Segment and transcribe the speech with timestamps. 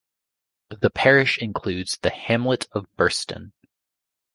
[0.71, 3.51] The parish includes the hamlet of Burston.